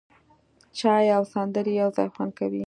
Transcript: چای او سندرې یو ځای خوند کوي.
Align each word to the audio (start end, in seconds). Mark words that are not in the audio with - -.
چای 0.77 1.07
او 1.17 1.23
سندرې 1.33 1.73
یو 1.81 1.89
ځای 1.97 2.07
خوند 2.13 2.31
کوي. 2.39 2.59